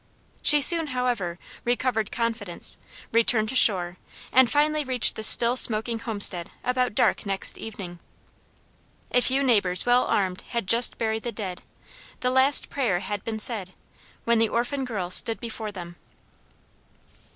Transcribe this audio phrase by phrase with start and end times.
[0.41, 2.79] She soon, however, recovered confidence,
[3.11, 3.97] returned to shore,
[4.31, 7.99] and finally reached the still smoking homestead about dark next evening.
[9.11, 11.61] A few neighbors well armed had just buried the dead;
[12.21, 13.73] the last prayer had been said,
[14.23, 15.97] when the orphan girl stood before them.